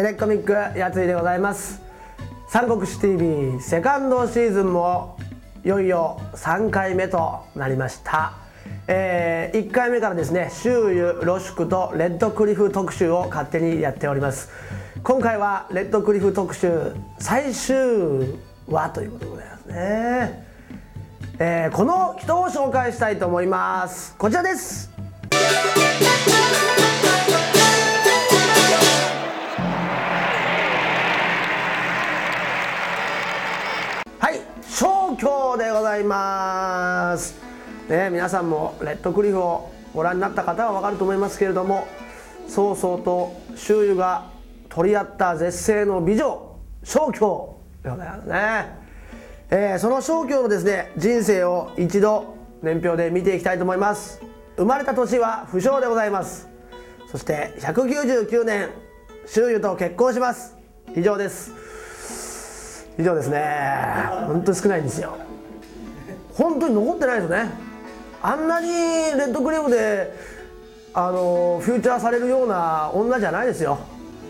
[0.00, 1.82] エレコミックやついでございます。
[2.48, 5.18] 三国志 TV セカンドシーズンも
[5.62, 8.32] いよいよ3回目となりました。
[8.86, 14.48] えー、1回目からですね周遊ロシュクとレッドクリフ特集を勝手にやっております。
[15.02, 17.76] 今回はレッドクリフ特集最終
[18.68, 20.46] 話ということでございますね、
[21.38, 24.16] えー、この人を紹介したいと思います。
[24.16, 24.89] こちらです。
[36.10, 37.36] ます。
[37.88, 41.86] ね、皆さんもレッドクリフをご覧になった方は分かると思いますけれども
[42.48, 44.26] 曹操と周囲が
[44.68, 48.66] 取り合った絶世の美女小京でございますね、
[49.50, 54.20] えー、その小京のですね人生を一度年表で見ていきたいと思います。
[54.56, 56.48] 生まれた年は不詳でございます。
[57.10, 58.68] そして199年
[59.26, 60.56] 周囲と結婚します。
[60.94, 62.90] 以上です。
[62.98, 63.40] 以上ですね。
[64.26, 65.29] 本当に少ないんですよ。
[66.40, 67.50] 本当に残ってないですね。
[68.22, 70.10] あんなにレッドクリームで
[70.94, 73.78] あのフューチャーされるような女じゃないですよ。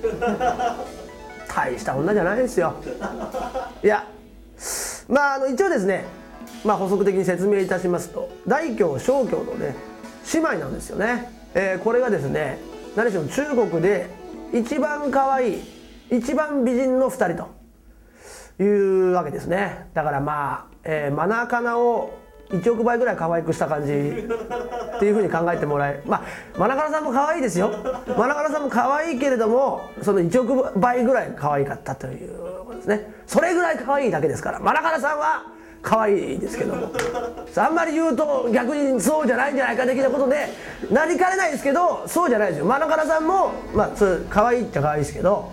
[1.47, 2.75] 大した女じゃないですよ。
[3.85, 4.05] いや
[5.09, 6.05] まああの一応ですね、
[6.65, 9.77] まあ、補足的に説明いたしますと大京小京のね
[10.35, 12.59] 姉妹なんですよね、えー、これがですね
[12.97, 14.11] 何しろ中国で
[14.53, 15.63] 一番可愛い
[16.11, 17.47] 一番美人の2人
[18.59, 19.87] というわけですね。
[19.95, 22.19] だからまあ、えー、マナカナを
[22.51, 27.71] 1億倍ぐらい可愛くした感じっていうふうに考えてもらえまあマナカナさんも可愛いですよ。
[28.19, 33.13] マナカナさんも可愛いけれどもその1億倍ぐらい可愛かったということですね。
[33.27, 35.45] それぐらい可愛いだけですからマナカナさんは
[35.81, 36.93] 可愛いですけども。
[37.57, 40.49] あんまり言うと逆にそうじゃないんじゃないか的なことで
[40.91, 42.65] なりかねないですけどそうじゃないですよ。
[42.65, 45.53] マナカナさんもまあそ可愛いっちゃ可愛いですけど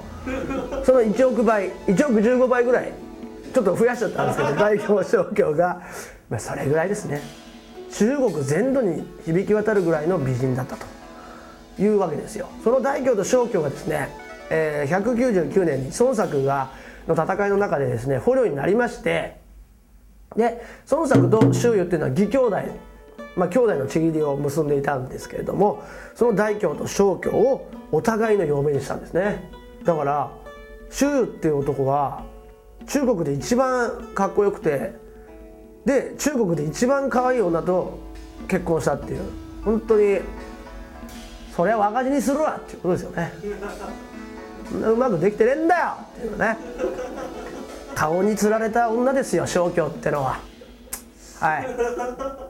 [0.83, 2.91] その1億倍1億15倍ぐらい
[3.53, 5.81] ちょっと増やしちゃったんですけど 代表商業が
[6.29, 7.21] まあ、それぐらいですね。
[7.91, 10.85] 中国全土に響き渡るぐらいの美人だったと
[11.81, 12.49] いうわけですよ。
[12.63, 14.09] その大京と小京がですね、
[14.49, 16.71] えー、199年に孫作が
[17.07, 19.37] の戦いの中でですね捕虜になりまして
[20.35, 22.57] で孫作と周遊っていうのは義兄弟
[23.37, 25.81] まあ兄弟のちぎりを結んでいたんですけれども
[26.15, 29.49] その大京と小京をお互いの嫁にしたんですね。
[29.85, 30.31] だから
[30.89, 32.25] 周遊っていう男は
[32.87, 34.93] 中国で一番かっこよくて
[35.85, 37.99] で中国で一番可愛い女と
[38.47, 39.21] 結婚したっていう。
[39.63, 40.19] 本当に
[41.53, 43.33] そりゃ若字にするわっていうことですよね。
[44.71, 46.57] うまくできてねえんだよっていうのね。
[47.95, 50.39] 顔につられた女ですよ小京ってのは。
[51.39, 52.46] はい。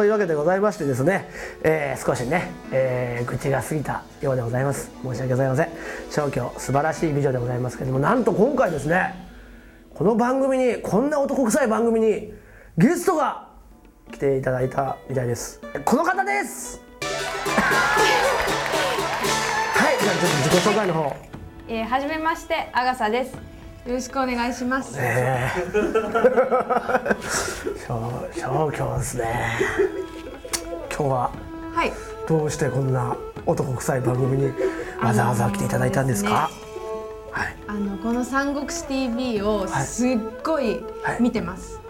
[0.00, 1.28] そういうわけでございましてですね、
[1.62, 4.90] えー、少しね、えー、愚痴が過ぎたようでございます。
[5.02, 5.68] 申し訳ございません。
[6.08, 9.14] 小京素晴らしい美女でございますけれどもなんと今回ですね
[9.92, 12.32] この番組にこんな男臭い番組に
[12.78, 13.48] ゲストが
[14.10, 15.60] 来ていただいたみたいです。
[15.84, 16.80] この方です。
[17.04, 17.10] は
[19.92, 21.14] いじゃあちょっと自己紹介の方。
[21.68, 23.59] えー、はじめましてアガサです。
[23.86, 24.96] よろしくお願いします。
[24.96, 25.50] ね
[28.36, 29.58] 消去 ですね。
[30.90, 31.30] 今日は
[31.74, 31.92] はい。
[32.28, 34.52] どうしてこんな男臭い番組に
[35.02, 36.50] わざわざ来ていただいたんですか、
[37.32, 40.84] はい、あのこの「三国志 TV」をすっごい
[41.18, 41.80] 見てます、は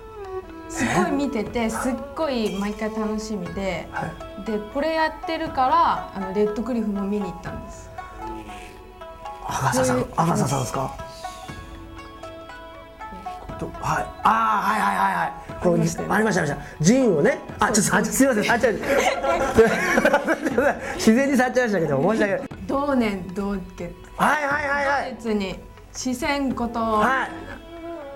[0.70, 4.06] い、すっごい見ててすっごい毎回楽しみで、は
[4.42, 7.90] い、でこれやってるからあのレッドクリフも見に行ったんです。
[9.46, 10.94] アガサさんアガサさんですか？
[13.66, 15.32] はい、ああはいはいはいはい。
[15.62, 16.46] こうありましたありました。
[16.80, 17.38] ジンをね。
[17.58, 18.74] あちょっとあすみません触っちゃう
[20.96, 22.42] 自然に触っちゃいましたけど申し訳ない。
[22.66, 23.94] 同年同月。
[24.16, 25.14] はいはいはいはい。
[25.14, 25.58] 別に
[25.92, 27.30] 四川こと、はい、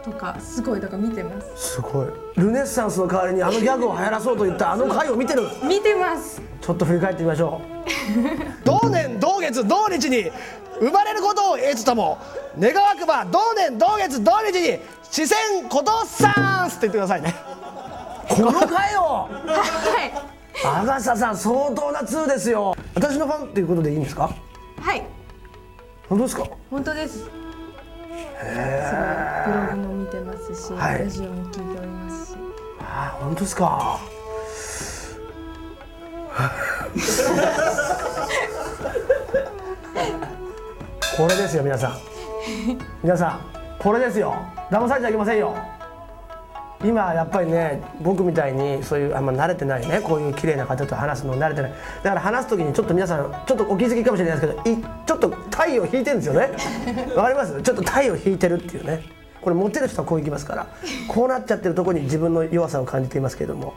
[0.04, 1.74] とかすごいだから見てます。
[1.74, 2.06] すごい。
[2.36, 5.42] ルネッサンスの代わりにあのギャグを流行らそうと言ったあの回を見てる。
[5.66, 6.40] 見てます。
[6.60, 7.84] ちょっと振り返ってみましょう。
[8.64, 10.30] 同年同月同日に
[10.80, 12.18] 生まれることを得つとも
[12.58, 14.78] 願わくば同年同月同日に
[15.10, 17.34] 四川ことさんって言ってくださいね。
[18.28, 19.28] この回を。
[19.46, 20.12] はい。
[20.66, 22.74] アガサさん相当な通ですよ。
[22.94, 24.30] 私のファンっていうことでいいんですか？
[24.80, 25.02] はい。
[26.08, 26.44] 本当ですか？
[26.70, 27.28] 本当です。
[28.46, 32.36] へブログも見てますし、はい、ラジオも聞いておりますし。
[32.80, 33.98] あ本当ですか？
[41.16, 41.98] これですよ皆さん。
[43.02, 43.40] 皆さん
[43.78, 44.34] これですよ。
[44.70, 45.56] 騙されちゃいけませんよ。
[46.84, 51.70] 今やっぱりね僕みたいにそういうあんま慣れてないねこういう綺麗な方と話すの慣れてない。
[52.02, 56.50] だから話す時にちょっと皆さんちょっとお気づきかもしれないですけどいちょっと体を引いてるんですよね。
[57.16, 57.62] わかります？
[57.62, 59.02] ちょっと体を引いてるっていうね
[59.44, 60.66] これ持ってる人はこういきますから
[61.06, 63.74] こうなっちゃってるとこに自分の弱さを感じていますけども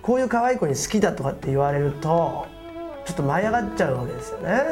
[0.00, 2.46] こういう可愛い子に好きだとかって言われると
[3.04, 4.62] ちょっと舞い上がっちゃうわけですよね。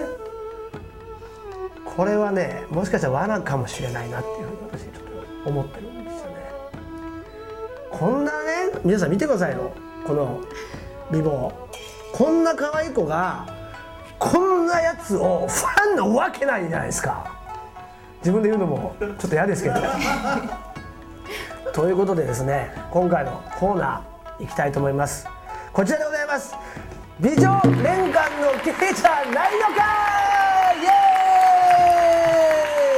[1.84, 6.36] これはねもしかしたら罠かもしれないなっていうふうに私ちょっと思ってるんですよね。
[7.90, 9.72] こんなね皆さん見てくださいよ。
[10.06, 10.40] この
[11.10, 11.52] 美貌。
[12.12, 13.46] こんな可愛い子が
[14.20, 17.39] こんなやつをファンのわけないじゃないですか。
[18.20, 19.76] 自分で言うのもちょっと嫌ですけど。
[21.72, 25.26] ということでですね今回のコーナー行きたいと思います。
[25.72, 26.54] こちらでございます。
[27.20, 27.40] 美女
[27.82, 29.82] 連環のケイちゃんないのか
[30.74, 30.88] イエ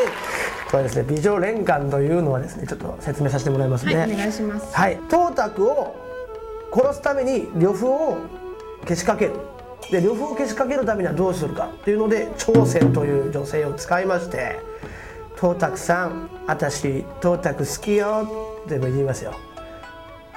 [0.07, 0.71] ーイ！
[0.71, 3.97] これですね美女連環というのはですねちょっと説明させてもらいますね。
[3.97, 4.75] はいお願いします。
[4.75, 5.95] はいトータクを
[6.73, 8.17] 殺すために呂布を
[8.87, 9.35] けしかける。
[9.91, 14.61] で呂布をけしかけるためにはどうするかっていうので朝鮮という女性を使いまして
[15.43, 18.29] 「トータクさん私トータク好きよ」
[18.65, 19.35] って言いますよ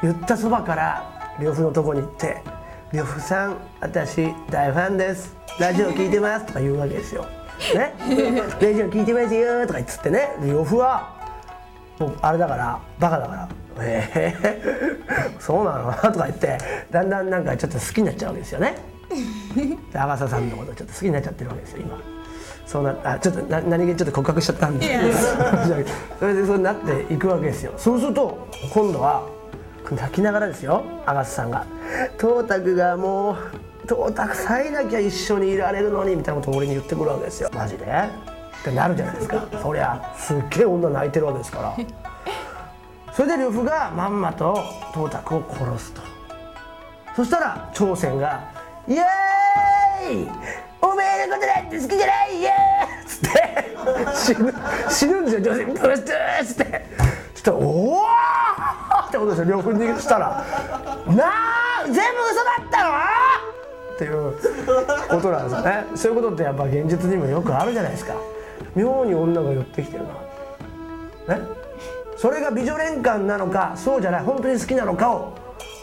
[0.01, 2.41] 言ったそばから呂布のとこに行って
[2.91, 7.23] 「呂布さん私大ファンですラジオ聞いてます」とか言うわけですよ。
[7.75, 7.93] ね、
[8.59, 11.13] ラジオ聞いてますよとか言ってね呂布は
[11.99, 13.49] もうあれだからバカだから
[13.85, 14.61] 「ええ
[15.37, 16.57] そうなの?」とか言って
[16.89, 18.75] だんだんなんかちょっと好きになっちゃうわけですよね。
[19.93, 22.14] で阿笠さんのことちょっと好きになっちゃってるわけですよ今。
[22.65, 24.87] そうなあちょっとな何気にちょっと告白しちゃったんで。
[26.19, 27.73] それでそうなっていくわけですよ。
[27.77, 29.23] そうすると今度は
[29.91, 31.65] 泣きながらですよ阿笠さんが
[32.17, 37.49] 「トータクがもうトータクさえなきゃ一緒にいられるのに」みたいなことを俺に言ってくるわけですよ。
[37.53, 37.85] マジで？
[37.85, 39.43] ってなるじゃないですか。
[39.61, 41.73] そりゃすっげえ女泣いてるわけですから。
[43.13, 44.57] それで呂布がまんまと
[44.91, 46.01] トータクを殺すと。
[47.15, 48.41] そしたら朝鮮が
[48.89, 50.29] 「イエーイ
[51.35, 54.53] ことなんて好きじゃないイエー!」つって死ぬ
[54.89, 55.35] 死ぬんです。
[55.37, 56.85] よ朝鮮ブスッつって
[57.33, 58.01] そしたら「おお!」
[59.07, 60.43] ってことですよ呂布にしたら
[61.07, 62.03] 「なあ全部嘘
[62.43, 62.89] だったの?」
[63.95, 64.33] っていう
[65.09, 65.85] ことなんですよね。
[65.95, 68.13] そういうことってやっぱ現実にもよくあるじゃないですか。
[68.75, 70.03] 妙に女が寄ってきてる
[71.27, 71.41] なね？
[72.17, 74.23] それが美女連環なのかそうじゃない。
[74.23, 75.33] 本当に好きなのかを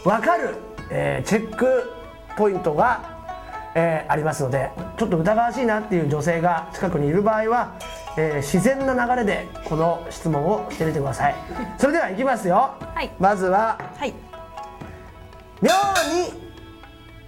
[0.03, 0.55] 分かる、
[0.91, 1.91] えーチェック
[2.37, 3.12] ポイントが、
[3.75, 7.73] えーありますのでちょっと疑わしいなっていう女性が近くにいる場合は、
[8.17, 11.35] えー自然な流れでこの質問をしてみてください。
[11.77, 13.11] それではいきますよ、はい。
[13.19, 14.13] まずははい。
[15.61, 15.75] 妙に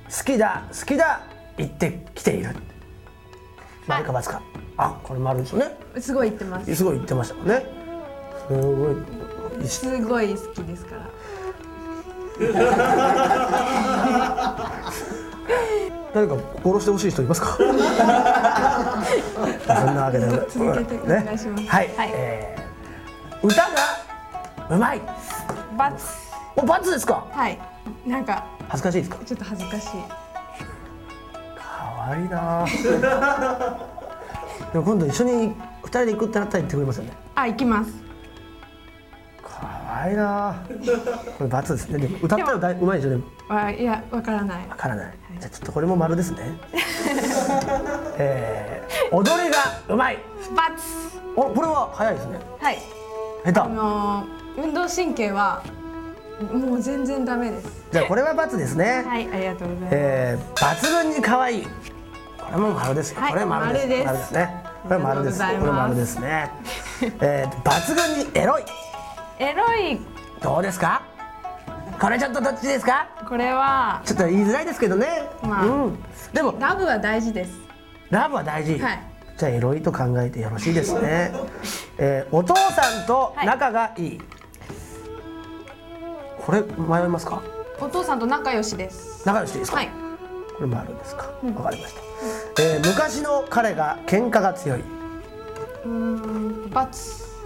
[0.05, 1.21] 好きだ好きだ
[1.57, 2.55] 言ってきている。
[3.87, 4.41] 丸か×か。
[4.77, 4.99] あ。
[5.03, 5.75] これ丸ですよね。
[5.99, 6.75] すごい言ってます。
[6.75, 7.65] すごい言ってましたもんね。
[8.47, 8.95] すごい。
[9.67, 11.09] すごい好きですから
[16.13, 17.57] 誰か殺してほしい人いますか？
[17.57, 17.63] そ
[19.91, 21.63] んなわけで続けてお願いします。
[21.67, 22.09] はい、はい。
[22.13, 22.65] えー
[23.45, 23.67] 歌が
[24.71, 25.01] うまい。
[25.77, 26.05] バツ
[26.55, 27.25] お罰ですか？
[27.31, 27.59] はい。
[28.07, 29.17] なんか恥ずかしいですか？
[29.25, 29.89] ちょっと恥ずかしい。
[31.55, 32.65] 可愛いな。
[34.73, 37.11] でも今度一緒に二人で行くってなったら言ってくれますよね。
[37.35, 37.89] あ行きます
[39.95, 40.55] 可愛いな。
[41.37, 41.99] これ罰ですね。
[41.99, 43.09] でも歌ったらだいうまいでしょ？
[43.11, 43.23] でも。
[43.47, 44.67] あいやわからない。
[44.67, 46.39] わからない、じゃあちょっとこれも丸ですね。
[48.17, 50.17] えー、踊りがうまい。
[50.55, 52.39] バツおこれは早いですね。
[52.59, 52.79] はい。
[53.45, 53.59] 下手。
[53.61, 55.61] あのー運動神経は
[56.53, 57.67] もう全然ダメです。
[57.91, 61.63] じゃあこれは罰ですね、はいありがとうございます、えー、抜群に可愛い。
[61.65, 61.71] こ
[62.53, 64.05] れも丸ですよ、はいこれ丸です。
[64.05, 64.33] 丸です。
[64.33, 64.63] ね。
[64.83, 65.39] これ丸です。
[65.39, 66.51] これ丸ですね。
[67.19, 68.63] えー、抜群にエロい
[69.39, 69.99] エロい。
[70.41, 71.01] どうですか？
[71.99, 73.07] これちょっとどっちですか？
[73.27, 74.01] これは。
[74.05, 75.65] ちょっと言いづらいですけどね、まあ。
[75.65, 75.97] うん、
[76.33, 76.55] でも。
[76.59, 77.51] ラブは大事です。
[78.09, 78.99] ラブは大事、はい。
[79.37, 81.33] じゃあエロいと考えてよろしいですね、
[81.97, 84.21] えー、お父さんと仲がいい、
[86.45, 87.41] これ迷いますか？
[87.81, 89.25] お父さんと仲良しです。
[89.25, 89.89] 仲良しですか、はい。
[90.55, 91.23] これもあるんですか？
[91.57, 91.93] わ、かりまし
[92.55, 94.79] た、えー昔の彼が喧嘩が強い。
[94.79, 96.69] うーん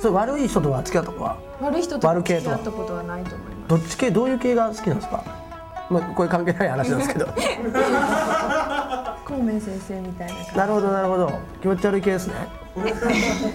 [0.02, 1.38] それ悪い人とは付き合ったことは？
[1.62, 2.16] 悪い人とは？
[2.16, 5.24] 付き合ったことはないと思いまどっち系どういう系が好きなんですか？
[5.90, 7.26] まあこれ関係ない話なんですけど。
[7.26, 7.32] す
[9.26, 11.40] 孔明先生みたいな感なるほどなるほど。
[11.62, 12.34] 気持ち悪い系ですね。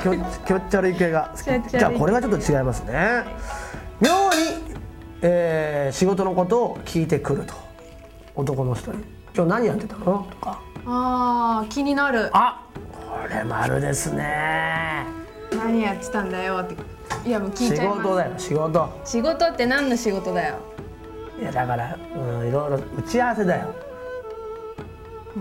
[0.03, 1.69] 気持ち悪い系が好き。
[1.71, 3.25] じゃあこれはちょっと違いますね。
[4.01, 4.77] 妙に、
[5.23, 7.55] えー仕事のことを聞いてくると。
[8.37, 10.61] 男の人に「今日何やってたの?」とか。
[10.77, 12.61] じあー気になる「あ
[13.23, 15.07] これ丸ですね
[15.57, 16.77] 何やってたんだよって
[17.29, 18.03] いやもう聞い仕ちゃいます。
[18.03, 19.01] 事だよ仕事。
[19.05, 20.57] 仕事って何の仕事だよ？
[21.41, 23.75] いやだからうんいろいろ打ち合わせだよ。
[25.37, 25.41] う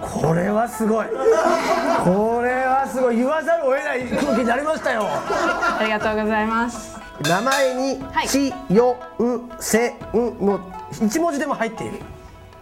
[0.00, 1.06] これはすごい。
[1.06, 3.16] これはすごい。
[3.16, 5.02] 言わざるを得ない空気になりましたよ。
[5.06, 6.98] ありがとうございます。
[7.22, 10.60] 名前にはい「ち」「よ」「ん」「せ」「ん」の
[10.92, 11.98] 一文字でも入っている。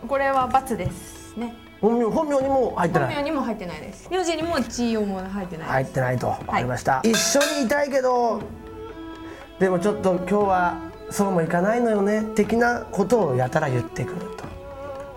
[0.07, 3.17] これは×ですね本名本名にも入って本ない。
[3.17, 4.09] 名にも入ってないです。
[4.11, 6.31] 名字にも地位も入ってない入ってないと。
[6.31, 8.41] 分かりました、一緒にいたいけど
[9.59, 10.77] でもちょっと今日は
[11.11, 12.23] そうもいかないのよね。
[12.35, 14.45] 的なことをやたら言ってくると。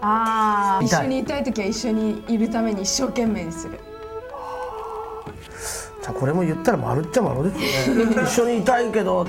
[0.01, 3.79] ああ一緒にいたい時は一緒にいるために一生懸命にする。
[6.01, 8.12] じゃあこれも言ったら丸っちゃ丸ですよね。
[8.24, 9.25] 一緒にいたいけど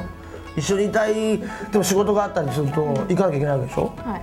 [0.57, 1.39] 一緒にいたい。
[1.39, 3.93] でも仕事があったりすると行かなきゃいけないわけでしょ？
[4.05, 4.23] はい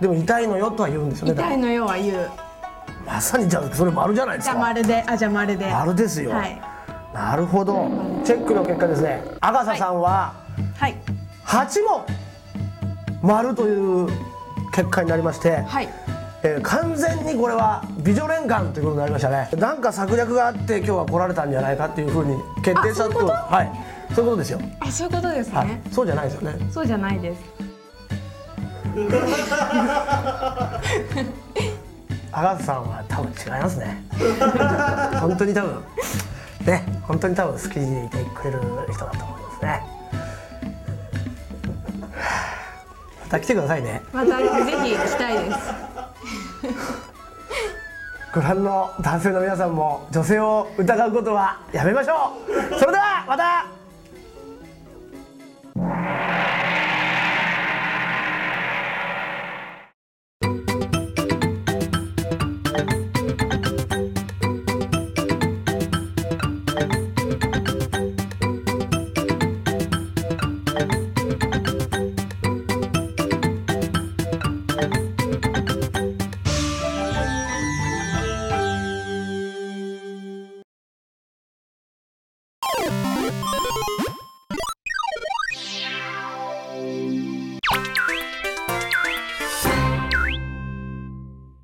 [0.00, 1.34] でも痛いのよとは言うんですよね。
[1.34, 2.30] 痛いのよは言う。
[3.06, 5.70] まさにじゃあそれ丸じゃないですじゃあか丸であじゃあ丸で。
[5.70, 6.60] 丸ですよ、はい。
[7.12, 7.88] なるほど。
[8.24, 9.22] チェックの結果ですね。
[9.40, 10.34] アガサさんは
[10.78, 10.96] はい。
[11.46, 12.04] 8問
[13.22, 14.08] 丸という
[14.72, 15.88] 結果になりまして、はい。
[16.42, 19.48] えー完全にこれは美女連環ということになりましたね。
[19.56, 23.32] なんか策略があって今日は来られたんじゃないかっていうふうに決定したあそういうこと？
[23.32, 24.14] はい。
[24.14, 26.70] そういうことですよ、あそういうことですね、はい、そうじゃないですよね。
[26.70, 27.40] そうじゃないです
[32.30, 34.04] アガサさんは多分違いますね。
[35.20, 35.84] 本当に多分。
[36.66, 38.60] ね本当に多分好きでいてくれる
[38.92, 39.82] 人だと思いますね。
[43.22, 44.02] また来てくださいね。
[44.12, 44.44] またぜ
[44.84, 45.58] ひ来たいです。
[48.34, 52.52] ご覧の男性の皆さんも女性を疑うことはやめましょう。
[52.78, 53.66] それではまた